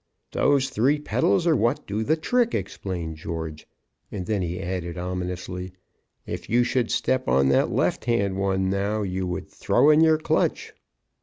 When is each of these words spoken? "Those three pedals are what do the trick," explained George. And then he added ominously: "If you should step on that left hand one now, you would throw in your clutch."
"Those 0.31 0.71
three 0.71 0.99
pedals 0.99 1.45
are 1.45 1.55
what 1.55 1.85
do 1.85 2.01
the 2.03 2.15
trick," 2.17 2.55
explained 2.55 3.17
George. 3.17 3.67
And 4.11 4.25
then 4.25 4.41
he 4.41 4.59
added 4.59 4.97
ominously: 4.97 5.73
"If 6.25 6.49
you 6.49 6.63
should 6.63 6.89
step 6.89 7.27
on 7.27 7.49
that 7.49 7.69
left 7.69 8.05
hand 8.05 8.35
one 8.35 8.67
now, 8.71 9.03
you 9.03 9.27
would 9.27 9.47
throw 9.47 9.91
in 9.91 10.01
your 10.01 10.17
clutch." 10.17 10.73